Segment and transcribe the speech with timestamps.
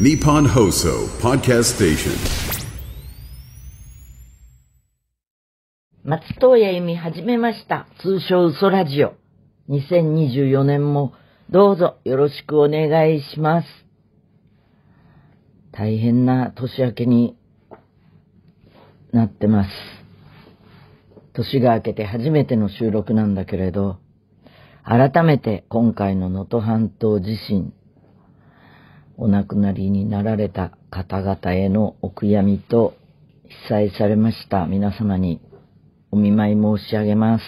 [0.00, 2.16] Nippon Hoso Podcast Station.
[6.02, 7.86] 松任谷由実始めました。
[8.00, 9.12] 通称嘘ラジオ。
[9.68, 11.12] 2024年も
[11.50, 13.68] どうぞよろしくお願いします。
[15.72, 17.36] 大変な年明けに
[19.12, 19.70] なってます。
[21.34, 23.98] 年が明けて初めての収録なんだけれど、
[24.84, 27.74] 改めて今回の能登半島地震、
[29.22, 32.94] お亡くなりになられた方々へのお悔やみと
[33.68, 35.40] 被災されました皆様に
[36.10, 37.44] お見舞い申し上げます。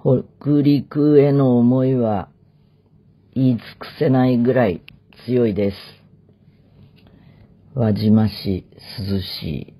[0.00, 2.28] 北陸への思いは
[3.34, 4.80] 言い尽くせないぐらい
[5.26, 5.76] 強いです。
[7.74, 8.64] 輪島市、
[8.96, 9.74] 鈴市、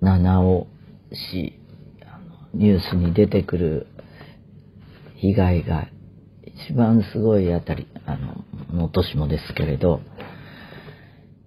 [0.00, 0.66] 七尾
[1.30, 1.60] 市、
[2.52, 3.86] ニュースに出てくる
[5.14, 5.86] 被害が
[6.42, 10.00] 一番すごいあたり、あの、の年もですけれど、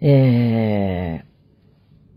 [0.00, 1.24] え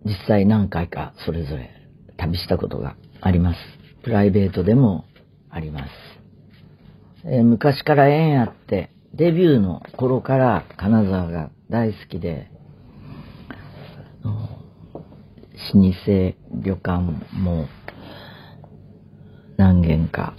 [0.06, 1.70] ー、実際何回かそれぞれ
[2.18, 3.60] 旅したことがあります。
[4.04, 5.06] プライベートでも
[5.50, 5.92] あります。
[7.26, 12.50] えー、昔から縁あって、デビューの頃から金沢が大好きで、
[15.73, 17.00] 老舗旅館
[17.34, 17.67] も
[19.58, 20.36] 何軒か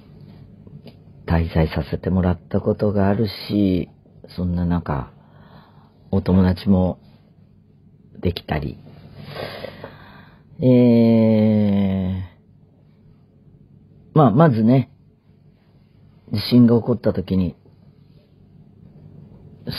[1.26, 3.88] 滞在させてもらったことがあるし、
[4.36, 5.12] そんな中、
[6.10, 6.98] お友達も
[8.20, 8.78] できたり、
[10.60, 14.90] えー、まあ、まずね、
[16.32, 17.56] 地震が起こった時に、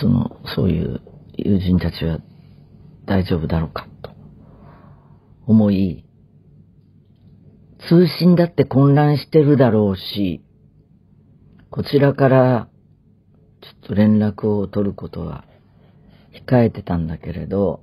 [0.02, 1.02] その、そういう
[1.38, 2.20] 友人たちは
[3.06, 4.12] 大丈夫だろうかと。
[5.48, 6.06] 思い、
[7.88, 10.44] 通信だって混乱してるだろうし、
[11.70, 12.70] こちらから
[13.66, 15.46] ちょっと連絡を取ることは
[16.48, 17.82] 控えてたんだけれど、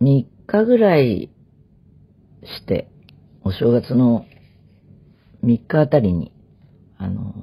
[0.00, 1.30] 3日ぐらい
[2.44, 2.88] して、
[3.44, 4.24] お正月の
[5.44, 6.32] 3日あたりに、
[6.98, 7.34] あの、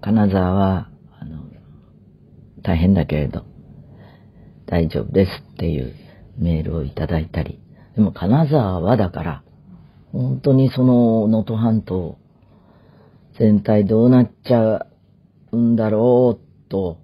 [0.00, 1.44] 金沢は、あの、
[2.62, 3.44] 大変だけれど、
[4.66, 5.94] 大丈夫ですっていう
[6.36, 7.60] メールをいただいたり、
[7.94, 9.42] でも金沢はだから、
[10.12, 12.18] 本当にその能登半島
[13.38, 14.86] 全体どうなっちゃ
[15.52, 16.98] うんだろうと、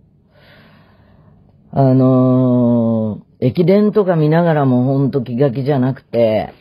[1.71, 6.53] あのー、駅伝とか見ながらもほんと気が気じゃなくて、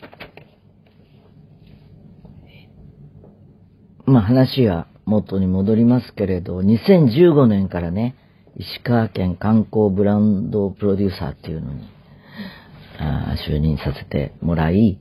[4.06, 8.16] まあ話は元に戻りますけれど、2015年からね、
[8.56, 11.88] 石川県観光ブランドプロデューサーっていうのに、
[12.98, 15.00] あ就任させてもらい、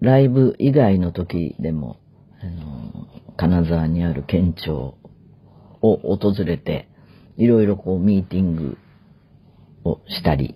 [0.00, 1.96] ライブ以外の時でも、
[2.40, 3.06] あの、
[3.36, 4.96] 金沢にある県庁
[5.80, 6.88] を訪れて、
[7.36, 8.78] いろいろこうミーティング
[9.84, 10.54] をしたり、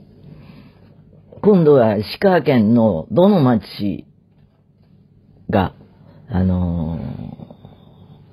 [1.43, 4.06] 今度は石川県のどの町
[5.50, 5.75] が、
[6.28, 6.98] あの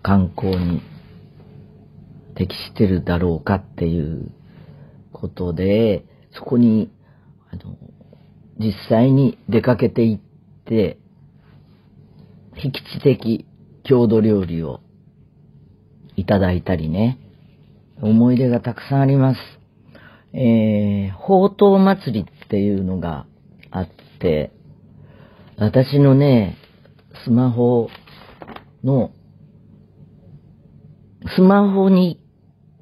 [0.01, 0.81] 観光に
[2.35, 4.31] 適してるだろうかっていう
[5.11, 6.91] ことで、そこに、
[7.51, 7.75] あの、
[8.57, 10.99] 実際に出かけていって、
[12.61, 13.45] 僻地的
[13.83, 14.81] 郷土料理を
[16.17, 17.17] いただいたりね、
[18.01, 19.39] 思い出がたくさんあります。
[20.33, 23.25] えー、宝刀祭りっていうのが
[23.71, 24.51] あって、
[25.57, 26.57] 私のね、
[27.23, 27.89] スマホ
[28.83, 29.11] の、
[31.35, 32.19] スマホに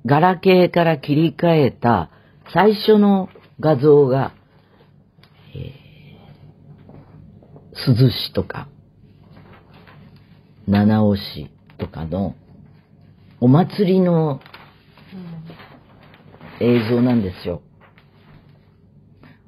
[0.05, 2.09] ガラケーから切り替えた
[2.51, 3.29] 最初の
[3.59, 4.33] 画像が、
[5.55, 8.69] えー、涼しとか、
[10.67, 12.35] 七尾市とかの
[13.39, 14.41] お祭りの
[16.59, 17.61] 映像なんですよ。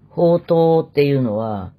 [0.09, 1.73] 宝刀っていうのは、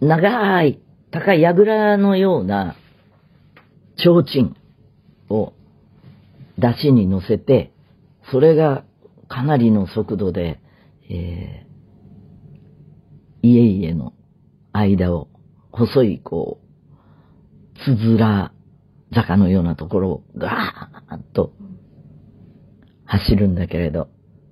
[0.00, 0.80] 長い、
[1.10, 2.76] 高い櫓のような
[3.96, 4.54] 提灯
[5.28, 5.52] を
[6.56, 7.72] 出汁に乗せて、
[8.30, 8.84] それが
[9.28, 10.60] かなりの速度で、
[11.10, 14.12] えー、家々の
[14.72, 15.28] 間を
[15.72, 18.52] 細いこう、つづら
[19.14, 21.52] 坂のようなところをガーッと
[23.04, 24.08] 走るんだけれど、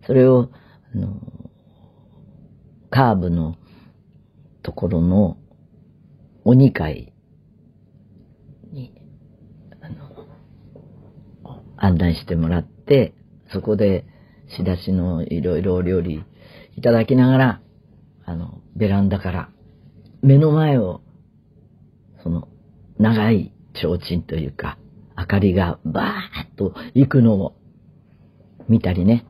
[0.06, 0.50] それを、
[0.94, 1.20] あの、
[2.90, 3.56] カーブの
[4.62, 5.36] ところの
[6.44, 7.12] 鬼会
[8.72, 8.92] に、
[9.80, 13.14] あの、案内してもらって、
[13.52, 14.06] そこで
[14.56, 16.24] 仕出しのいろいろお料理
[16.76, 17.60] いただきながら、
[18.24, 19.50] あの、ベランダから
[20.22, 21.02] 目の前を、
[22.22, 22.48] その
[22.98, 24.78] 長い提灯というか、
[25.16, 27.54] 明かりがバーッと行くのを
[28.68, 29.26] 見たりね。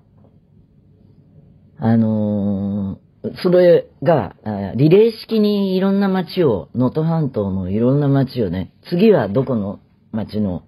[1.79, 4.37] あのー、それが、
[4.77, 9.81] リレー式にいろんな街を、能登半島のいろんな街をね、次はどこの
[10.13, 10.63] 街の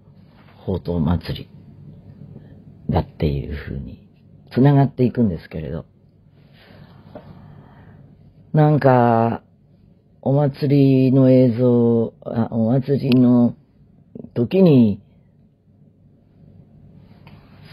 [0.61, 1.51] 宝刀祭り
[2.91, 4.09] だっていう風に
[4.53, 5.87] 繋がっていくんですけれど。
[8.53, 9.43] なんか、
[10.21, 13.55] お祭りの映像、あお祭りの
[14.35, 15.01] 時に、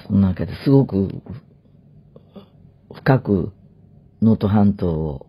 [0.08, 0.70] その中です。
[0.70, 1.10] ごく
[2.94, 3.54] 深く
[4.22, 5.28] 能登半島を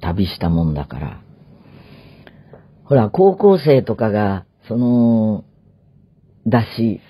[0.00, 1.22] 旅したもんだから、
[2.84, 5.44] ほら、高校生とかが、その、
[6.44, 7.00] 出し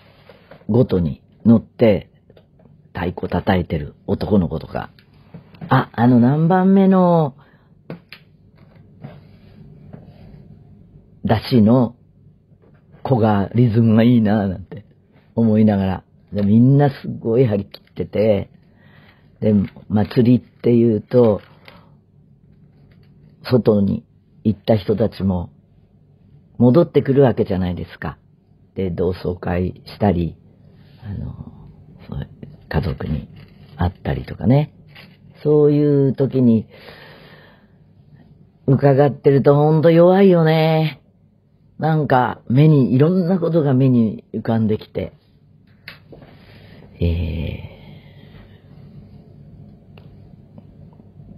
[0.69, 2.11] ごとに乗って
[2.94, 4.91] 太鼓叩いてる男の子とか、
[5.69, 7.35] あ、あの何番目の
[11.24, 11.96] 出しの
[13.02, 14.84] 子がリズムがいいなぁなんて
[15.34, 18.50] 思いながら、でみんなすごい張り切ってて、
[19.40, 19.52] で、
[19.88, 21.40] 祭りって言うと、
[23.50, 24.04] 外に
[24.44, 25.50] 行った人たちも
[26.58, 28.19] 戻ってくるわけじゃないですか。
[28.76, 30.36] で、同窓会したり、
[31.04, 31.52] あの、
[32.69, 33.28] 家族に
[33.76, 34.72] 会ったりとかね。
[35.42, 36.69] そういう時に、
[38.66, 41.01] 伺ってるとほんと弱いよね。
[41.82, 45.14] なんか目に、いろんなことが目に浮かんできて。
[47.00, 47.58] え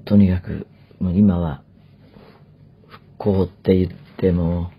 [0.02, 0.66] ー、とにかく、
[1.00, 1.62] もう今は、
[2.86, 4.70] 復興って言っても、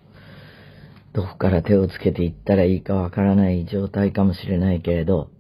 [1.13, 5.31] どこから手をつけていったらいいかわからない状態かもしれないけれど、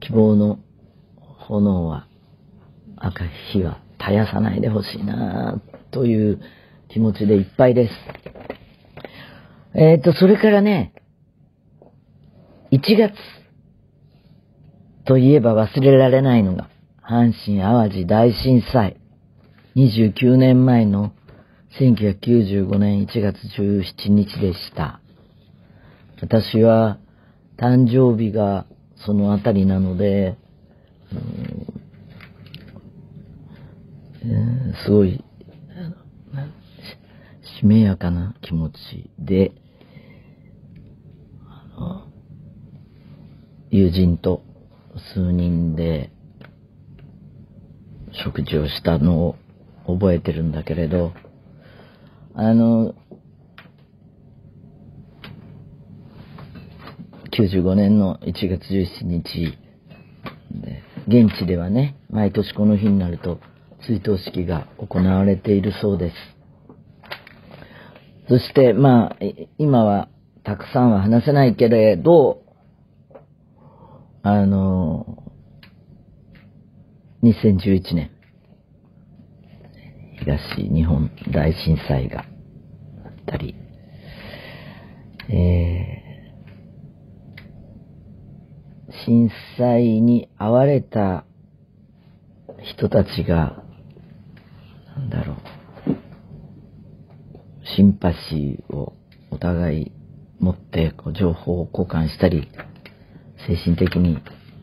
[0.00, 0.58] 希望の
[1.36, 2.08] 炎は、
[2.96, 5.60] 赤い火は絶やさないでほしいな
[5.90, 6.40] という
[6.88, 7.92] 気持ちでいっぱいです。
[9.74, 10.92] えっ、ー、と、それからね、
[12.72, 13.14] 1月
[15.04, 16.68] といえば忘れられないのが、
[17.02, 18.96] 阪神淡路大震災。
[19.76, 21.12] 29年前の
[21.78, 25.00] 1995年1月17日でした。
[26.20, 26.98] 私は
[27.56, 28.66] 誕生日が
[29.06, 30.36] そのあたりなので、
[34.84, 35.24] すごい、
[37.58, 39.52] しめやかな気持ちで、
[43.70, 44.42] 友人と
[45.14, 46.10] 数人で
[48.12, 49.36] 食事をしたのを
[49.86, 51.12] 覚えてるんだけれど、
[52.34, 52.94] あの、
[57.30, 59.56] 95年の1月17日、
[61.08, 63.40] 現地ではね、毎年この日になると
[63.86, 66.16] 追悼式が行われているそうです。
[68.28, 69.16] そして、まあ、
[69.58, 70.08] 今は
[70.44, 72.42] たくさんは話せないけれど、
[74.22, 75.24] あの、
[77.22, 78.10] 2011年、
[80.20, 82.22] 東日本大震災があ
[83.08, 83.54] ったり、
[85.28, 91.24] えー、震災に遭われた
[92.62, 93.62] 人たちが、
[95.00, 95.36] んだろう、
[97.76, 98.92] シンパシーを
[99.30, 99.92] お互い
[100.38, 102.48] 持ってこう情報を交換したり、
[103.46, 104.18] 精神的に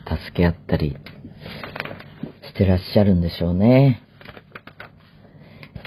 [0.06, 0.96] 助け合ったり
[2.44, 4.02] してらっしゃるんでしょうね。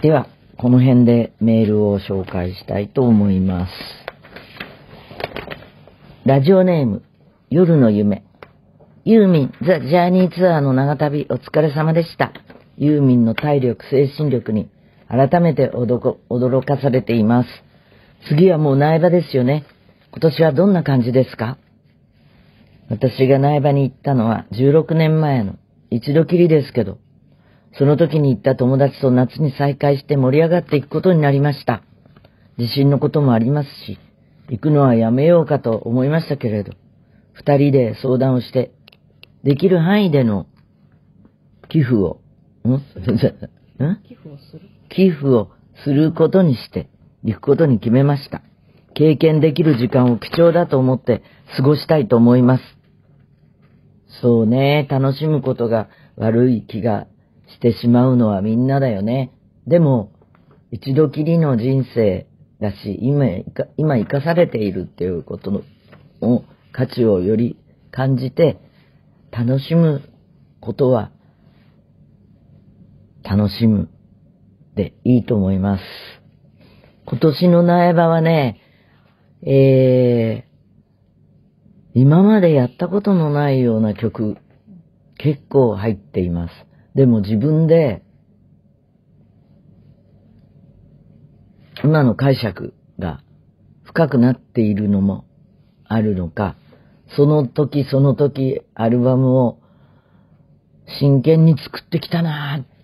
[0.03, 3.73] では、この辺でメールを紹介したいと思います。
[6.27, 7.03] ラジオネーム、
[7.49, 8.25] 夜の夢。
[9.05, 12.33] ユーミン、ザ・ジャーニーツアーの長旅お疲れ様でした。
[12.83, 14.71] ユーミンの体力、精神力に
[15.07, 17.49] 改めて驚かされています。
[18.27, 19.67] 次はもう苗場ですよね。
[20.13, 21.59] 今年はどんな感じですか？
[22.89, 25.57] 私が苗場に行ったのは16年前の
[25.91, 26.97] 一度きりですけど、
[27.79, 31.83] その時に行った友達と夏に再会して盛り上がっていくことになりました。
[32.59, 33.99] 地震のこともありますし、
[34.49, 36.73] 行くのはやめようかと思いましたけれど、
[37.35, 38.73] 二人で相談をして、
[39.45, 40.47] できる範囲での
[41.69, 42.20] 寄付を、
[42.69, 42.73] ん？
[42.73, 44.03] ん？
[44.03, 45.51] 寄付をする寄付を
[45.85, 46.89] することにして、
[47.25, 48.43] 行くことに決めました。
[48.95, 51.23] 経験できる時間を貴重だと思って
[51.57, 52.63] 過ごしたいと思います。
[54.21, 57.07] そうね、楽しむことが悪い気が
[57.47, 59.33] してしまうのはみんなだよね。
[59.67, 60.13] でも、
[60.71, 62.27] 一度きりの人生
[62.61, 63.27] だし、今、
[63.77, 65.65] 今生かされているっていうこと
[66.21, 67.57] の価値をより
[67.91, 68.59] 感じて、
[69.31, 70.03] 楽しむ
[70.61, 71.11] ことは、
[73.23, 73.89] 楽しむ
[74.75, 75.85] でいいと思います。
[77.07, 78.61] 今年の苗場はね、
[79.43, 80.51] えー、
[81.95, 84.37] 今までやったことのないような曲、
[85.19, 86.53] 結構入っています。
[86.95, 88.03] でも自分で、
[91.83, 93.23] 今の解釈が
[93.85, 95.25] 深くなっているのも
[95.85, 96.57] あるのか、
[97.17, 99.59] その時その時アルバムを
[101.01, 102.80] 真剣に作ってきたなーって、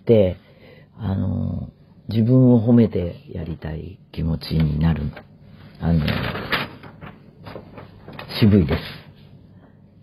[0.99, 1.69] あの、
[2.09, 5.03] 自分を褒めてやりたい気持ちになる。
[5.81, 6.05] あの、
[8.39, 8.81] 渋いです。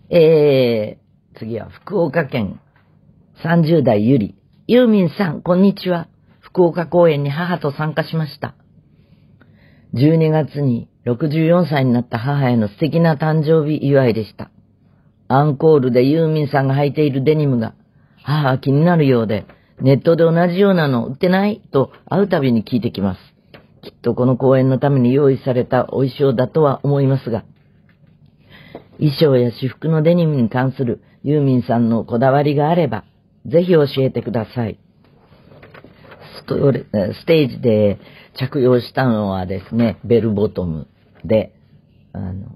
[0.09, 2.59] えー、次は福岡県
[3.43, 4.35] 30代ゆり。
[4.67, 6.07] ユーミンさん、こんにちは。
[6.39, 8.55] 福岡公演に母と参加しました。
[9.93, 14.51] 12月に64歳になった母への素敵な誕生日祝いでした。
[15.27, 17.73] アンコールでユーミンさんが履いているデニムが、
[18.23, 19.45] 母は気になるようで、
[19.81, 21.61] ネットで同じようなの売ってない？
[21.71, 23.19] と会うたびに聞いてきます。
[23.81, 27.43] きっとこの公演のために用意されたお衣装だとは思いますが、
[28.97, 33.03] 衣装や私服のデニムに関するユーミンさんのこだわりがあれば、
[33.45, 34.79] ぜひ教えてください。
[36.47, 37.99] ステージで
[38.37, 40.87] 着用したのはですね、ベルボトム
[41.23, 41.53] で、
[42.13, 42.47] あの、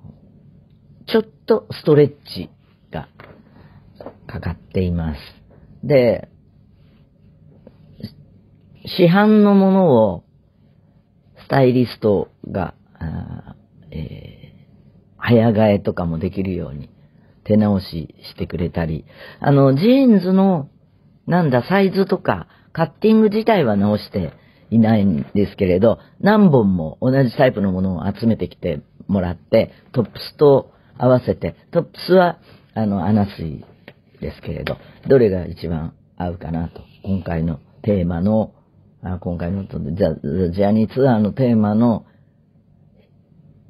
[1.08, 2.50] ちょっとストレッチ
[2.92, 3.08] が
[4.28, 5.20] かかっています。
[5.84, 6.30] で、
[8.98, 10.24] 市販のものを
[11.46, 12.74] スタイリストが、
[13.92, 16.90] えー、早替えとかもできるように
[17.44, 19.06] 手直ししてくれたり、
[19.40, 20.70] あの、ジーンズの、
[21.28, 24.34] なんだ、サイズとか、カッティング自体は直して
[24.70, 32.38] いないんですけれど、何本も同じタイプのものを集めてきてもらって、トップスと合わせて、トップスは、
[32.76, 33.64] あの、穴水
[34.22, 34.78] ですけれど、
[35.08, 38.54] どれが一番合うかなと、今回のテーマの、
[39.02, 42.06] あ今回のザ・ジャーニーツアーのテーマの、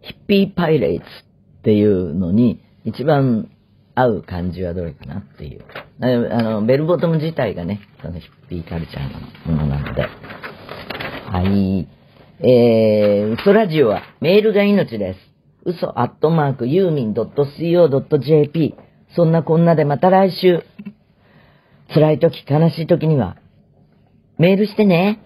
[0.02, 3.50] ヒッピーパイレイツっていうのに、一番
[3.96, 5.66] 合う感じはどれかなっていう。
[6.02, 10.02] あの、ベルボトム自体がね、そのヒッピーカルチャーのものなので。
[10.02, 11.88] はい。
[12.42, 15.20] えー、嘘ラジオはメールが命です。
[15.66, 18.76] 嘘アットマークユーミン .co.jp
[19.16, 20.64] そんなこんなでまた来週。
[21.94, 23.36] 辛い時、悲しい時には、
[24.40, 25.20] メールしてね。